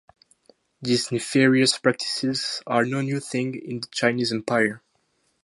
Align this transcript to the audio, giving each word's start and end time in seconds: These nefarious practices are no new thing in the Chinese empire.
These 0.81 1.11
nefarious 1.11 1.77
practices 1.77 2.63
are 2.65 2.85
no 2.85 3.01
new 3.01 3.19
thing 3.19 3.53
in 3.53 3.81
the 3.81 3.87
Chinese 3.91 4.33
empire. 4.33 4.81